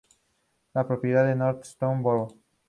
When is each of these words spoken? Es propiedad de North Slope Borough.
Es 0.73 0.83
propiedad 0.83 1.27
de 1.27 1.35
North 1.35 1.63
Slope 1.63 2.01
Borough. 2.01 2.35